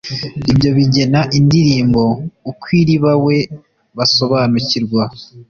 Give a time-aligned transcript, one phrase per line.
[0.55, 2.03] byo bigena indirimbo
[2.51, 3.35] ukwiribawe
[3.97, 5.03] basobanukirwa